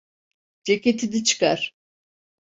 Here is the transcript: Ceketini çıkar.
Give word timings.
Ceketini 0.63 1.23
çıkar. 1.23 1.73